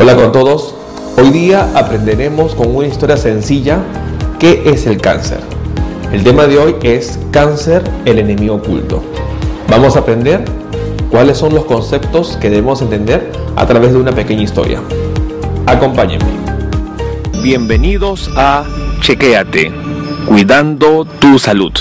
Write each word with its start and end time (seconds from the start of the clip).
Hola 0.00 0.16
con 0.16 0.32
todos. 0.32 0.74
Hoy 1.18 1.28
día 1.28 1.70
aprenderemos 1.74 2.54
con 2.54 2.74
una 2.74 2.86
historia 2.86 3.18
sencilla 3.18 3.80
qué 4.38 4.62
es 4.64 4.86
el 4.86 4.98
cáncer. 4.98 5.40
El 6.10 6.24
tema 6.24 6.46
de 6.46 6.56
hoy 6.56 6.76
es 6.82 7.18
cáncer, 7.32 7.84
el 8.06 8.18
enemigo 8.18 8.54
oculto. 8.54 9.02
Vamos 9.68 9.96
a 9.96 9.98
aprender 9.98 10.42
cuáles 11.10 11.36
son 11.36 11.54
los 11.54 11.66
conceptos 11.66 12.38
que 12.40 12.48
debemos 12.48 12.80
entender 12.80 13.30
a 13.56 13.66
través 13.66 13.92
de 13.92 13.98
una 13.98 14.12
pequeña 14.12 14.40
historia. 14.40 14.80
Acompáñenme. 15.66 16.32
Bienvenidos 17.42 18.30
a 18.38 18.64
Chequéate, 19.02 19.70
cuidando 20.26 21.04
tu 21.04 21.38
salud. 21.38 21.72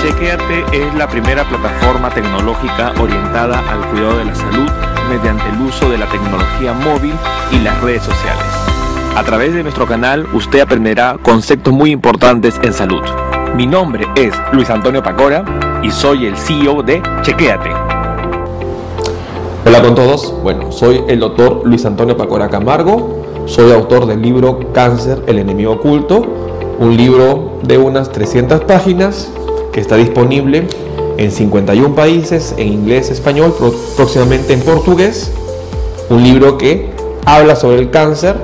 Chequéate 0.00 0.64
es 0.72 0.94
la 0.94 1.08
primera 1.08 1.42
plataforma 1.42 2.08
tecnológica 2.10 2.92
orientada 3.00 3.58
al 3.68 3.90
cuidado 3.90 4.18
de 4.18 4.24
la 4.26 4.34
salud 4.36 4.91
mediante 5.12 5.46
el 5.46 5.60
uso 5.60 5.90
de 5.90 5.98
la 5.98 6.06
tecnología 6.06 6.72
móvil 6.72 7.12
y 7.50 7.58
las 7.58 7.78
redes 7.82 8.02
sociales. 8.02 8.46
A 9.14 9.22
través 9.22 9.52
de 9.52 9.62
nuestro 9.62 9.86
canal 9.86 10.26
usted 10.32 10.60
aprenderá 10.60 11.18
conceptos 11.22 11.74
muy 11.74 11.90
importantes 11.90 12.58
en 12.62 12.72
salud. 12.72 13.02
Mi 13.54 13.66
nombre 13.66 14.06
es 14.16 14.32
Luis 14.52 14.70
Antonio 14.70 15.02
Pacora 15.02 15.44
y 15.82 15.90
soy 15.90 16.24
el 16.24 16.36
CEO 16.38 16.82
de 16.82 17.02
Chequéate. 17.20 17.68
Hola 19.66 19.82
con 19.82 19.94
todos. 19.94 20.32
Bueno, 20.42 20.72
soy 20.72 21.04
el 21.08 21.20
doctor 21.20 21.60
Luis 21.66 21.84
Antonio 21.84 22.16
Pacora 22.16 22.48
Camargo. 22.48 23.22
Soy 23.44 23.70
autor 23.70 24.06
del 24.06 24.22
libro 24.22 24.72
Cáncer, 24.72 25.22
el 25.26 25.38
enemigo 25.38 25.72
oculto. 25.72 26.22
Un 26.78 26.96
libro 26.96 27.58
de 27.62 27.76
unas 27.76 28.10
300 28.12 28.62
páginas 28.62 29.30
que 29.72 29.80
está 29.80 29.96
disponible 29.96 30.66
en 31.18 31.30
51 31.30 31.94
países, 31.94 32.54
en 32.56 32.68
inglés, 32.68 33.10
español, 33.10 33.54
próximamente 33.96 34.52
en 34.52 34.60
portugués. 34.60 35.32
Un 36.10 36.22
libro 36.22 36.58
que 36.58 36.90
habla 37.24 37.56
sobre 37.56 37.78
el 37.78 37.90
cáncer 37.90 38.36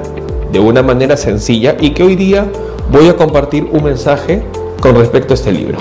de 0.53 0.61
una 0.61 0.83
manera 0.83 1.17
sencilla 1.17 1.77
y 1.79 1.91
que 1.91 2.03
hoy 2.03 2.17
día 2.17 2.47
voy 2.91 3.09
a 3.09 3.17
compartir 3.17 3.69
un 3.71 3.85
mensaje 3.85 4.43
con 4.81 4.97
respecto 4.97 5.35
a 5.35 5.37
este 5.37 5.53
libro. 5.53 5.79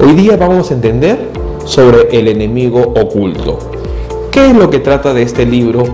Hoy 0.00 0.14
día 0.14 0.36
vamos 0.36 0.70
a 0.70 0.74
entender 0.74 1.18
sobre 1.64 2.18
el 2.18 2.28
enemigo 2.28 2.80
oculto. 2.80 3.58
¿Qué 4.30 4.50
es 4.50 4.56
lo 4.56 4.68
que 4.68 4.80
trata 4.80 5.14
de 5.14 5.22
este 5.22 5.46
libro 5.46 5.84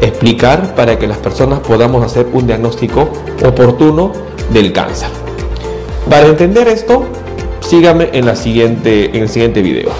explicar 0.00 0.74
para 0.74 0.98
que 0.98 1.06
las 1.08 1.18
personas 1.18 1.60
podamos 1.60 2.04
hacer 2.04 2.26
un 2.32 2.46
diagnóstico 2.46 3.08
oportuno 3.44 4.12
del 4.52 4.72
cáncer? 4.72 5.08
Para 6.08 6.26
entender 6.26 6.68
esto, 6.68 7.04
sígame 7.60 8.10
en, 8.12 8.26
la 8.26 8.36
siguiente, 8.36 9.16
en 9.16 9.22
el 9.22 9.28
siguiente 9.28 9.62
video. 9.62 9.90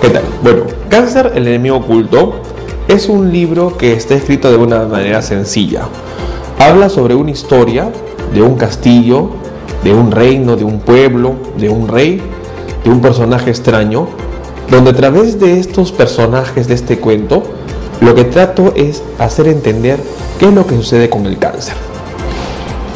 ¿Qué 0.00 0.10
tal? 0.10 0.22
Bueno, 0.42 0.62
Cáncer, 0.88 1.32
el 1.34 1.46
enemigo 1.46 1.76
oculto, 1.76 2.40
es 2.88 3.08
un 3.08 3.32
libro 3.32 3.76
que 3.76 3.92
está 3.92 4.14
escrito 4.14 4.50
de 4.50 4.56
una 4.56 4.84
manera 4.84 5.22
sencilla. 5.22 5.82
Habla 6.58 6.88
sobre 6.88 7.14
una 7.14 7.30
historia 7.30 7.90
de 8.32 8.42
un 8.42 8.56
castillo, 8.56 9.30
de 9.84 9.92
un 9.92 10.10
reino, 10.10 10.56
de 10.56 10.64
un 10.64 10.80
pueblo, 10.80 11.34
de 11.56 11.68
un 11.68 11.88
rey, 11.88 12.20
de 12.84 12.90
un 12.90 13.00
personaje 13.00 13.50
extraño, 13.50 14.08
donde 14.70 14.90
a 14.90 14.94
través 14.94 15.38
de 15.38 15.58
estos 15.58 15.92
personajes 15.92 16.68
de 16.68 16.74
este 16.74 16.98
cuento, 16.98 17.42
lo 18.00 18.14
que 18.14 18.24
trato 18.24 18.72
es 18.76 19.02
hacer 19.18 19.48
entender 19.48 19.98
qué 20.38 20.46
es 20.46 20.54
lo 20.54 20.66
que 20.66 20.76
sucede 20.76 21.08
con 21.08 21.26
el 21.26 21.38
cáncer. 21.38 21.74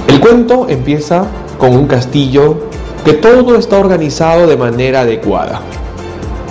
El 0.08 0.20
cuento 0.20 0.66
empieza 0.68 1.26
con 1.58 1.74
un 1.74 1.86
castillo 1.86 2.71
que 3.04 3.14
todo 3.14 3.56
está 3.56 3.78
organizado 3.78 4.46
de 4.46 4.56
manera 4.56 5.00
adecuada. 5.00 5.60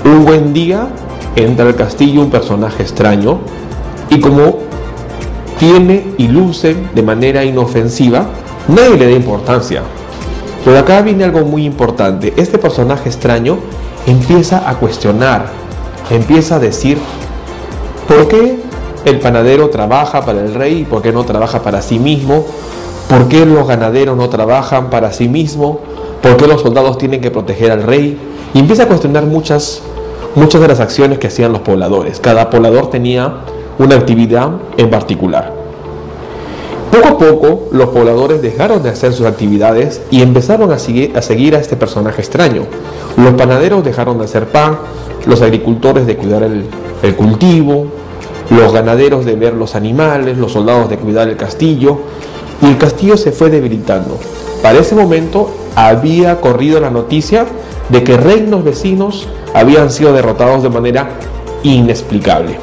Un 0.03 0.25
buen 0.25 0.53
día 0.53 0.87
entra 1.35 1.65
al 1.65 1.75
castillo 1.75 2.21
un 2.21 2.29
personaje 2.29 2.83
extraño 2.83 3.39
y 4.09 4.19
como 4.19 4.59
tiene 5.57 6.13
y 6.17 6.27
luce 6.27 6.75
de 6.93 7.03
manera 7.03 7.45
inofensiva, 7.45 8.25
nadie 8.67 8.97
le 8.97 9.05
da 9.05 9.11
importancia. 9.11 9.83
Pero 10.65 10.77
acá 10.77 11.01
viene 11.01 11.23
algo 11.23 11.45
muy 11.45 11.65
importante. 11.65 12.33
Este 12.35 12.57
personaje 12.57 13.09
extraño 13.09 13.59
empieza 14.05 14.69
a 14.69 14.75
cuestionar, 14.75 15.45
empieza 16.09 16.55
a 16.55 16.59
decir, 16.59 16.97
¿por 18.07 18.27
qué 18.27 18.59
el 19.05 19.19
panadero 19.19 19.69
trabaja 19.69 20.25
para 20.25 20.41
el 20.41 20.53
rey 20.53 20.79
y 20.79 20.85
por 20.85 21.01
qué 21.01 21.11
no 21.13 21.23
trabaja 21.23 21.61
para 21.61 21.81
sí 21.81 21.97
mismo? 21.97 22.45
¿Por 23.07 23.27
qué 23.27 23.45
los 23.45 23.67
ganaderos 23.67 24.17
no 24.17 24.29
trabajan 24.29 24.89
para 24.89 25.11
sí 25.11 25.27
mismos? 25.29 25.77
¿Por 26.21 26.37
qué 26.37 26.47
los 26.47 26.61
soldados 26.61 26.97
tienen 26.97 27.21
que 27.21 27.31
proteger 27.31 27.71
al 27.71 27.83
rey? 27.83 28.17
Y 28.53 28.59
empieza 28.59 28.83
a 28.83 28.87
cuestionar 28.87 29.25
muchas, 29.25 29.81
muchas 30.35 30.61
de 30.61 30.67
las 30.67 30.79
acciones 30.79 31.19
que 31.19 31.27
hacían 31.27 31.51
los 31.51 31.61
pobladores. 31.61 32.19
Cada 32.19 32.49
poblador 32.49 32.89
tenía 32.89 33.37
una 33.79 33.95
actividad 33.95 34.51
en 34.77 34.89
particular. 34.89 35.53
Poco 36.91 37.07
a 37.07 37.17
poco 37.17 37.69
los 37.71 37.89
pobladores 37.89 38.41
dejaron 38.41 38.83
de 38.83 38.89
hacer 38.89 39.13
sus 39.13 39.25
actividades 39.25 40.01
y 40.11 40.21
empezaron 40.21 40.71
a 40.71 40.79
seguir, 40.79 41.15
a 41.15 41.59
este 41.59 41.75
personaje 41.75 42.21
extraño. 42.21 42.63
Los 43.17 43.33
panaderos 43.33 43.83
dejaron 43.83 44.17
de 44.17 44.25
hacer 44.25 44.47
pan, 44.47 44.77
los 45.25 45.41
agricultores 45.41 46.05
de 46.05 46.17
cuidar 46.17 46.43
el 46.43 47.15
cultivo, 47.15 47.87
los 48.49 48.73
ganaderos 48.73 49.25
de 49.25 49.35
ver 49.35 49.53
los 49.53 49.75
animales, 49.75 50.37
los 50.37 50.51
soldados 50.51 50.89
de 50.89 50.97
cuidar 50.97 51.29
el 51.29 51.37
castillo, 51.37 51.99
y 52.61 52.67
el 52.67 52.77
castillo 52.77 53.15
se 53.15 53.31
fue 53.31 53.49
debilitando. 53.49 54.19
Para 54.61 54.79
ese 54.79 54.93
momento 54.93 55.49
había 55.75 56.41
corrido 56.41 56.79
la 56.79 56.89
noticia 56.89 57.45
de 57.89 58.03
que 58.03 58.17
reinos 58.17 58.63
vecinos 58.63 59.27
habían 59.53 59.89
sido 59.89 60.13
derrotados 60.13 60.63
de 60.63 60.69
manera 60.69 61.09
inexplicable. 61.63 62.57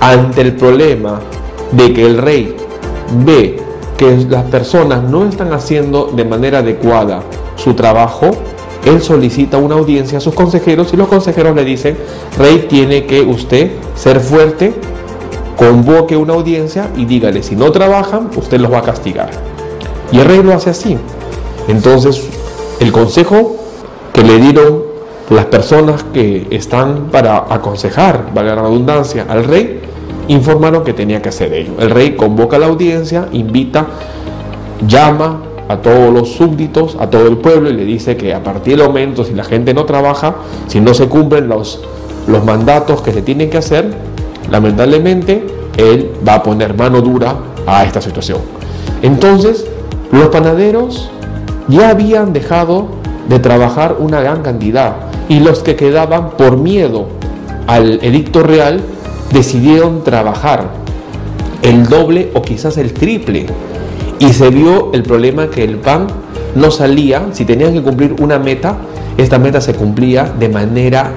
Ante 0.00 0.40
el 0.40 0.56
problema 0.56 1.20
de 1.70 1.92
que 1.92 2.04
el 2.04 2.18
rey 2.18 2.56
ve 3.24 3.60
que 3.96 4.16
las 4.28 4.44
personas 4.44 5.02
no 5.02 5.24
están 5.26 5.52
haciendo 5.52 6.06
de 6.06 6.24
manera 6.24 6.58
adecuada 6.58 7.22
su 7.56 7.74
trabajo, 7.74 8.30
él 8.84 9.00
solicita 9.00 9.58
una 9.58 9.76
audiencia 9.76 10.18
a 10.18 10.20
sus 10.20 10.34
consejeros 10.34 10.92
y 10.92 10.96
los 10.96 11.08
consejeros 11.08 11.54
le 11.54 11.64
dicen, 11.64 11.96
rey 12.36 12.66
tiene 12.68 13.06
que 13.06 13.20
usted 13.20 13.70
ser 13.94 14.18
fuerte, 14.18 14.74
convoque 15.56 16.16
una 16.16 16.34
audiencia 16.34 16.90
y 16.96 17.04
dígale, 17.04 17.44
si 17.44 17.54
no 17.54 17.70
trabajan, 17.70 18.30
usted 18.36 18.58
los 18.58 18.72
va 18.72 18.78
a 18.78 18.82
castigar. 18.82 19.30
Y 20.10 20.18
el 20.18 20.24
rey 20.24 20.42
lo 20.42 20.52
hace 20.52 20.70
así. 20.70 20.98
Entonces, 21.68 22.22
el 22.80 22.92
consejo 22.92 23.56
que 24.12 24.22
le 24.22 24.38
dieron 24.38 24.82
las 25.30 25.46
personas 25.46 26.04
que 26.12 26.46
están 26.50 27.08
para 27.10 27.46
aconsejar, 27.48 28.26
valga 28.34 28.54
la 28.56 28.62
redundancia, 28.62 29.26
al 29.28 29.44
rey, 29.44 29.80
informaron 30.28 30.84
que 30.84 30.92
tenía 30.92 31.22
que 31.22 31.30
hacer 31.30 31.52
ello. 31.52 31.72
El 31.78 31.90
rey 31.90 32.16
convoca 32.16 32.56
a 32.56 32.58
la 32.58 32.66
audiencia, 32.66 33.28
invita, 33.32 33.86
llama 34.86 35.42
a 35.68 35.76
todos 35.78 36.12
los 36.12 36.32
súbditos, 36.32 36.96
a 37.00 37.08
todo 37.08 37.26
el 37.28 37.38
pueblo 37.38 37.70
y 37.70 37.72
le 37.72 37.84
dice 37.84 38.16
que 38.16 38.34
a 38.34 38.42
partir 38.42 38.76
del 38.76 38.86
momento, 38.86 39.24
si 39.24 39.32
la 39.32 39.44
gente 39.44 39.72
no 39.72 39.84
trabaja, 39.84 40.36
si 40.66 40.80
no 40.80 40.92
se 40.92 41.08
cumplen 41.08 41.48
los, 41.48 41.80
los 42.26 42.44
mandatos 42.44 43.00
que 43.00 43.12
se 43.12 43.22
tienen 43.22 43.48
que 43.48 43.58
hacer, 43.58 43.90
lamentablemente 44.50 45.46
él 45.76 46.12
va 46.26 46.34
a 46.34 46.42
poner 46.42 46.76
mano 46.76 47.00
dura 47.00 47.36
a 47.66 47.84
esta 47.84 48.00
situación. 48.00 48.38
Entonces, 49.02 49.66
los 50.10 50.28
panaderos 50.28 51.10
ya 51.68 51.90
habían 51.90 52.32
dejado 52.32 52.88
de 53.28 53.38
trabajar 53.38 53.96
una 53.98 54.20
gran 54.20 54.42
cantidad 54.42 54.96
y 55.28 55.40
los 55.40 55.62
que 55.62 55.76
quedaban 55.76 56.30
por 56.30 56.56
miedo 56.56 57.06
al 57.66 58.00
edicto 58.02 58.42
real 58.42 58.80
decidieron 59.32 60.04
trabajar 60.04 60.70
el 61.62 61.86
doble 61.86 62.30
o 62.34 62.42
quizás 62.42 62.76
el 62.76 62.92
triple 62.92 63.46
y 64.18 64.32
se 64.32 64.50
vio 64.50 64.92
el 64.92 65.02
problema 65.02 65.48
que 65.48 65.64
el 65.64 65.76
pan 65.76 66.06
no 66.54 66.70
salía, 66.70 67.28
si 67.32 67.44
tenían 67.44 67.72
que 67.72 67.82
cumplir 67.82 68.16
una 68.20 68.38
meta, 68.38 68.76
esta 69.16 69.38
meta 69.38 69.60
se 69.60 69.74
cumplía 69.74 70.24
de 70.38 70.48
manera 70.48 71.10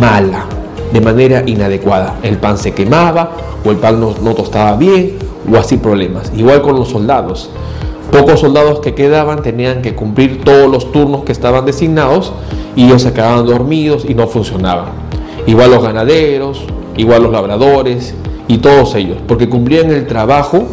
mala, 0.00 0.44
de 0.92 1.00
manera 1.00 1.42
inadecuada. 1.46 2.16
El 2.22 2.36
pan 2.36 2.58
se 2.58 2.72
quemaba 2.72 3.32
o 3.64 3.70
el 3.70 3.78
pan 3.78 4.00
no, 4.00 4.14
no 4.22 4.34
tostaba 4.34 4.76
bien 4.76 5.14
o 5.50 5.56
así 5.56 5.78
problemas. 5.78 6.30
Igual 6.36 6.62
con 6.62 6.76
los 6.76 6.88
soldados. 6.88 7.50
Pocos 8.10 8.40
soldados 8.40 8.80
que 8.80 8.94
quedaban 8.94 9.42
tenían 9.42 9.82
que 9.82 9.94
cumplir 9.94 10.42
todos 10.42 10.70
los 10.70 10.92
turnos 10.92 11.24
que 11.24 11.32
estaban 11.32 11.66
designados 11.66 12.32
y 12.74 12.84
ellos 12.84 13.02
se 13.02 13.12
quedaban 13.12 13.46
dormidos 13.46 14.04
y 14.08 14.14
no 14.14 14.26
funcionaban. 14.26 14.86
Igual 15.46 15.70
los 15.70 15.82
ganaderos, 15.82 16.64
igual 16.96 17.22
los 17.22 17.32
labradores 17.32 18.14
y 18.48 18.58
todos 18.58 18.94
ellos, 18.94 19.18
porque 19.26 19.48
cumplían 19.48 19.90
el 19.90 20.06
trabajo 20.06 20.66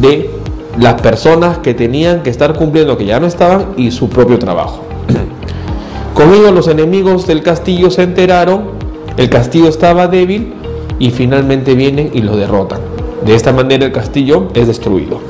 de 0.00 0.30
las 0.78 1.00
personas 1.00 1.58
que 1.58 1.74
tenían 1.74 2.22
que 2.22 2.30
estar 2.30 2.54
cumpliendo, 2.54 2.96
que 2.96 3.04
ya 3.04 3.20
no 3.20 3.26
estaban, 3.26 3.74
y 3.76 3.90
su 3.90 4.08
propio 4.08 4.38
trabajo. 4.38 4.82
Con 6.14 6.32
ellos 6.32 6.52
los 6.52 6.68
enemigos 6.68 7.26
del 7.26 7.42
castillo 7.42 7.90
se 7.90 8.02
enteraron, 8.02 8.72
el 9.16 9.30
castillo 9.30 9.68
estaba 9.68 10.08
débil 10.08 10.54
y 10.98 11.10
finalmente 11.10 11.74
vienen 11.74 12.10
y 12.14 12.22
lo 12.22 12.36
derrotan. 12.36 12.80
De 13.24 13.34
esta 13.34 13.52
manera 13.52 13.86
el 13.86 13.92
castillo 13.92 14.48
es 14.54 14.66
destruido. 14.66 15.20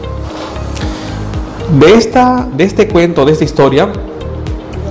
De, 1.79 1.95
esta, 1.95 2.49
de 2.57 2.65
este 2.65 2.89
cuento, 2.89 3.25
de 3.25 3.33
esta 3.33 3.45
historia, 3.45 3.89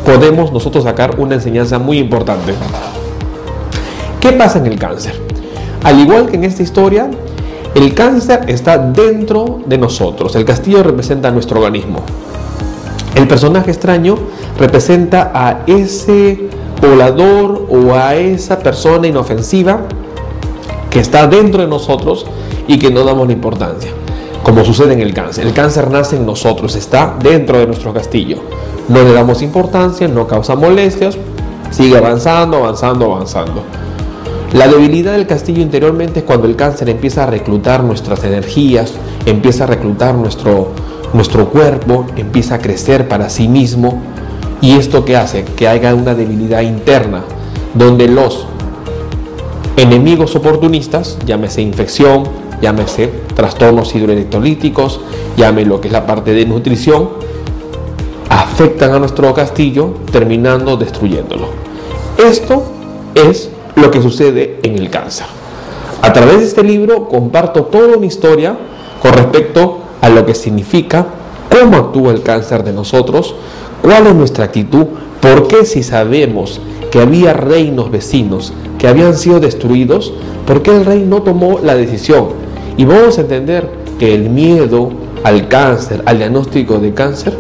podemos 0.06 0.52
nosotros 0.52 0.84
sacar 0.84 1.20
una 1.20 1.36
enseñanza 1.36 1.80
muy 1.80 1.98
importante. 1.98 2.54
¿Qué 4.20 4.32
pasa 4.34 4.60
en 4.60 4.68
el 4.68 4.78
cáncer? 4.78 5.20
Al 5.84 6.00
igual 6.00 6.30
que 6.30 6.36
en 6.36 6.44
esta 6.44 6.64
historia, 6.64 7.10
El 7.76 7.96
cáncer 7.96 8.42
está 8.50 8.78
dentro 8.78 9.62
de 9.66 9.80
nosotros. 9.80 10.36
El 10.36 10.46
castillo 10.46 10.84
representa 10.84 11.32
nuestro 11.32 11.60
organismo. 11.60 12.04
El 13.16 13.28
personaje 13.28 13.72
extraño 13.72 14.16
representa 14.60 15.32
a 15.34 15.64
ese 15.66 16.50
poblador 16.80 17.68
o 17.70 17.96
a 17.96 18.14
esa 18.16 18.60
persona 18.60 19.08
inofensiva 19.08 19.82
que 20.92 21.00
está 21.00 21.26
dentro 21.26 21.64
de 21.64 21.68
nosotros 21.68 22.28
y 22.68 22.78
que 22.78 22.92
no 22.92 23.04
damos 23.04 23.26
la 23.26 23.34
importancia, 23.34 23.90
como 24.44 24.66
sucede 24.66 24.94
en 24.94 25.02
el 25.02 25.14
cáncer. 25.14 25.48
El 25.48 25.54
cáncer 25.54 25.90
nace 25.90 26.18
en 26.18 26.26
nosotros, 26.26 26.76
está 26.76 27.18
dentro 27.22 27.58
de 27.58 27.66
nuestro 27.66 27.94
castillo. 27.94 28.38
No 28.90 29.02
le 29.02 29.14
damos 29.14 29.42
importancia, 29.42 30.08
no 30.08 30.28
causa 30.28 30.56
molestias, 30.56 31.18
sigue 31.72 31.98
avanzando, 31.98 32.58
avanzando, 32.58 33.06
avanzando. 33.06 33.64
La 34.54 34.68
debilidad 34.68 35.14
del 35.14 35.26
castillo 35.26 35.62
interiormente 35.62 36.20
es 36.20 36.26
cuando 36.26 36.48
el 36.48 36.56
cáncer 36.56 36.90
empieza 36.90 37.24
a 37.24 37.26
reclutar 37.26 37.84
nuestras 37.84 38.24
energías, 38.24 38.94
empieza 39.26 39.64
a 39.64 39.68
reclutar 39.68 40.14
nuestro, 40.14 40.68
nuestro 41.14 41.50
cuerpo, 41.50 42.06
empieza 42.18 42.56
a 42.56 42.60
crecer 42.60 43.08
para 43.08 43.30
sí 43.30 43.48
mismo. 43.48 44.02
¿Y 44.62 44.74
esto 44.74 45.06
qué 45.06 45.18
hace? 45.18 45.44
Que 45.44 45.68
haya 45.68 45.96
una 45.96 46.14
debilidad 46.14 46.62
interna, 46.62 47.24
donde 47.74 48.08
los 48.08 48.46
enemigos 49.78 50.36
oportunistas, 50.36 51.18
llámese 51.26 51.62
infección, 51.62 52.24
llámese 52.62 53.23
trastornos 53.36 53.94
hidroelectrolíticos, 53.96 55.02
llámese 55.38 55.68
lo 55.68 55.82
que 55.82 55.88
es 55.88 55.94
la 55.94 56.06
parte 56.06 56.34
de 56.34 56.46
nutrición, 56.46 57.10
afectan 58.30 58.94
a 58.94 59.00
nuestro 59.00 59.34
castillo 59.34 59.96
terminando 60.12 60.78
destruyéndolo. 60.78 61.48
Esto 62.18 62.64
es 63.16 63.50
lo 63.76 63.92
que 63.92 64.02
sucede 64.02 64.60
en 64.64 64.78
el 64.78 64.90
cáncer. 64.90 65.26
A 66.02 66.12
través 66.14 66.40
de 66.40 66.46
este 66.46 66.64
libro 66.64 67.08
comparto 67.08 67.64
toda 67.64 67.98
una 67.98 68.06
historia 68.06 68.58
con 69.02 69.14
respecto 69.14 69.80
a 70.02 70.10
lo 70.10 70.26
que 70.26 70.36
significa, 70.36 71.06
cómo 71.50 71.78
actúa 71.78 72.12
el 72.12 72.22
cáncer 72.22 72.64
de 72.64 72.74
nosotros, 72.74 73.36
cuál 73.82 74.08
es 74.08 74.16
nuestra 74.16 74.46
actitud, 74.46 74.86
por 75.22 75.48
qué 75.48 75.66
si 75.66 75.82
sabemos 75.82 76.60
que 76.92 77.02
había 77.02 77.34
reinos 77.34 77.90
vecinos 77.90 78.54
que 78.78 78.90
habían 78.90 79.16
sido 79.16 79.40
destruidos, 79.40 80.14
por 80.46 80.62
qué 80.62 80.76
el 80.76 80.86
rey 80.86 81.06
no 81.08 81.22
tomó 81.22 81.60
la 81.60 81.74
decisión. 81.74 82.43
Y 82.78 82.86
vamos 82.86 83.18
a 83.18 83.22
entender 83.22 83.70
que 84.00 84.14
el 84.14 84.30
miedo 84.30 84.90
al 85.24 85.48
cáncer, 85.48 86.02
al 86.06 86.18
diagnóstico 86.18 86.80
de 86.80 86.94
cáncer, 86.94 87.34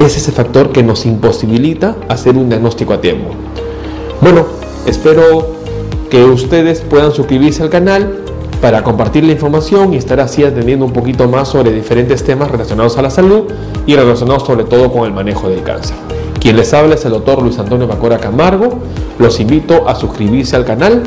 es 0.00 0.16
ese 0.16 0.32
factor 0.32 0.72
que 0.72 0.82
nos 0.82 1.06
imposibilita 1.06 1.96
hacer 2.08 2.36
un 2.36 2.48
diagnóstico 2.48 2.94
a 2.94 3.00
tiempo. 3.00 3.30
Bueno, 4.20 4.46
espero 4.86 5.58
que 6.10 6.24
ustedes 6.24 6.80
puedan 6.80 7.12
suscribirse 7.12 7.62
al 7.62 7.70
canal 7.70 8.24
para 8.60 8.82
compartir 8.82 9.24
la 9.24 9.32
información 9.32 9.94
y 9.94 9.96
estar 9.96 10.18
así 10.20 10.42
atendiendo 10.42 10.84
un 10.84 10.92
poquito 10.92 11.28
más 11.28 11.48
sobre 11.48 11.72
diferentes 11.72 12.24
temas 12.24 12.50
relacionados 12.50 12.98
a 12.98 13.02
la 13.02 13.10
salud 13.10 13.44
y 13.86 13.94
relacionados 13.94 14.44
sobre 14.44 14.64
todo 14.64 14.92
con 14.92 15.04
el 15.04 15.12
manejo 15.12 15.48
del 15.48 15.62
cáncer. 15.62 15.96
Quien 16.40 16.56
les 16.56 16.72
habla 16.72 16.94
es 16.94 17.04
el 17.04 17.12
doctor 17.12 17.42
Luis 17.42 17.58
Antonio 17.58 17.86
Bacora 17.86 18.18
Camargo. 18.18 18.78
Los 19.18 19.40
invito 19.40 19.88
a 19.88 19.94
suscribirse 19.94 20.56
al 20.56 20.64
canal. 20.64 21.02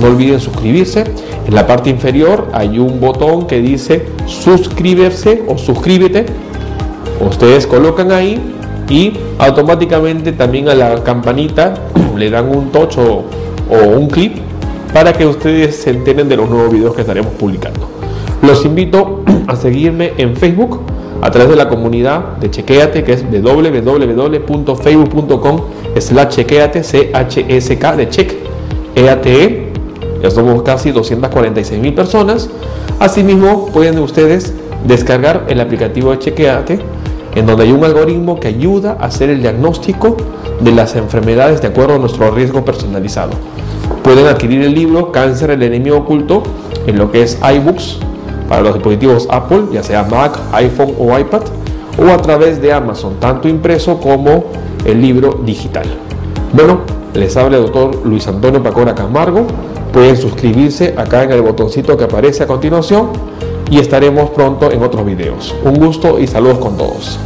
No 0.00 0.08
olviden 0.08 0.40
suscribirse. 0.40 1.04
En 1.46 1.54
la 1.54 1.66
parte 1.66 1.90
inferior 1.90 2.48
hay 2.52 2.78
un 2.78 3.00
botón 3.00 3.46
que 3.46 3.60
dice 3.60 4.06
suscribirse 4.26 5.42
o 5.48 5.58
suscríbete. 5.58 6.26
Ustedes 7.20 7.66
colocan 7.66 8.12
ahí 8.12 8.40
y 8.88 9.12
automáticamente 9.38 10.32
también 10.32 10.68
a 10.68 10.74
la 10.74 11.02
campanita 11.02 11.74
le 12.16 12.30
dan 12.30 12.48
un 12.48 12.70
tocho 12.70 13.24
o 13.70 13.88
un 13.96 14.08
clip 14.08 14.36
para 14.92 15.12
que 15.12 15.26
ustedes 15.26 15.76
se 15.76 15.90
enteren 15.90 16.28
de 16.28 16.36
los 16.36 16.50
nuevos 16.50 16.72
videos 16.72 16.94
que 16.94 17.02
estaremos 17.02 17.32
publicando. 17.34 17.88
Los 18.42 18.64
invito 18.64 19.22
a 19.46 19.56
seguirme 19.56 20.12
en 20.18 20.36
Facebook 20.36 20.80
a 21.22 21.30
través 21.30 21.50
de 21.50 21.56
la 21.56 21.68
comunidad 21.68 22.36
de 22.38 22.50
Chequeate, 22.50 23.04
que 23.04 23.12
es 23.12 23.24
www.facebook.com 23.30 25.60
slash 25.98 26.34
chequeate, 26.34 26.82
C-H-S-K 26.82 27.96
de 27.96 28.08
check, 28.08 28.32
E-A-T-E. 28.96 29.61
Ya 30.22 30.30
somos 30.30 30.62
casi 30.62 30.92
246 30.92 31.80
mil 31.80 31.94
personas. 31.94 32.48
Asimismo, 33.00 33.66
pueden 33.66 33.98
ustedes 33.98 34.52
descargar 34.86 35.46
el 35.48 35.60
aplicativo 35.60 36.12
de 36.12 36.18
Chequeate, 36.18 36.78
en 37.34 37.46
donde 37.46 37.64
hay 37.64 37.72
un 37.72 37.84
algoritmo 37.84 38.38
que 38.38 38.48
ayuda 38.48 38.96
a 39.00 39.06
hacer 39.06 39.30
el 39.30 39.42
diagnóstico 39.42 40.16
de 40.60 40.72
las 40.72 40.94
enfermedades 40.96 41.60
de 41.60 41.68
acuerdo 41.68 41.96
a 41.96 41.98
nuestro 41.98 42.30
riesgo 42.30 42.64
personalizado. 42.64 43.32
Pueden 44.02 44.26
adquirir 44.26 44.62
el 44.62 44.74
libro 44.74 45.12
Cáncer, 45.12 45.50
el 45.50 45.62
enemigo 45.62 45.96
oculto 45.96 46.42
en 46.86 46.98
lo 46.98 47.10
que 47.10 47.22
es 47.22 47.38
iBooks 47.42 47.98
para 48.48 48.62
los 48.62 48.74
dispositivos 48.74 49.26
Apple, 49.30 49.64
ya 49.72 49.82
sea 49.82 50.04
Mac, 50.04 50.38
iPhone 50.52 50.94
o 50.98 51.18
iPad, 51.18 51.42
o 51.98 52.10
a 52.10 52.18
través 52.18 52.60
de 52.60 52.72
Amazon, 52.72 53.16
tanto 53.18 53.48
impreso 53.48 53.98
como 53.98 54.44
el 54.84 55.00
libro 55.00 55.40
digital. 55.44 55.86
Bueno, 56.52 56.80
les 57.14 57.36
habla 57.36 57.58
el 57.58 57.64
doctor 57.64 58.04
Luis 58.04 58.26
Antonio 58.26 58.62
Pacora 58.62 58.94
Camargo. 58.94 59.46
Pueden 59.92 60.16
suscribirse 60.16 60.94
acá 60.96 61.22
en 61.24 61.32
el 61.32 61.42
botoncito 61.42 61.96
que 61.96 62.04
aparece 62.04 62.44
a 62.44 62.46
continuación 62.46 63.10
y 63.70 63.78
estaremos 63.78 64.30
pronto 64.30 64.70
en 64.70 64.82
otros 64.82 65.04
videos. 65.04 65.54
Un 65.64 65.74
gusto 65.74 66.18
y 66.18 66.26
saludos 66.26 66.58
con 66.58 66.76
todos. 66.76 67.18